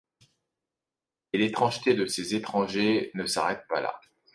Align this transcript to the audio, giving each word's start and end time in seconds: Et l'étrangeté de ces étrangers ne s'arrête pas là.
Et 1.31 1.37
l'étrangeté 1.37 1.93
de 1.93 2.07
ces 2.07 2.33
étrangers 2.33 3.11
ne 3.13 3.27
s'arrête 3.27 3.67
pas 3.69 3.81
là. 3.81 4.01